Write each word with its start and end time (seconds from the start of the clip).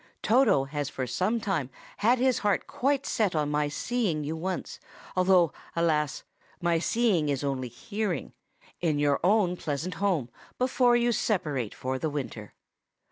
Toto 0.23 0.63
has 0.63 0.89
for 0.89 1.05
some 1.05 1.39
time 1.39 1.69
had 1.97 2.17
his 2.17 2.39
heart 2.39 2.65
quite 2.65 3.05
set 3.05 3.35
on 3.35 3.51
my 3.51 3.67
seeing 3.67 4.23
you 4.23 4.35
once—though, 4.35 5.53
alas! 5.75 6.23
my 6.59 6.79
seeing 6.79 7.29
is 7.29 7.43
only 7.43 7.67
hearing—in 7.67 8.97
your 8.97 9.19
own 9.23 9.55
pleasant 9.55 9.93
home, 10.01 10.31
before 10.57 10.95
you 10.97 11.11
separate 11.11 11.75
for 11.75 11.99
the 11.99 12.09
winter. 12.09 12.55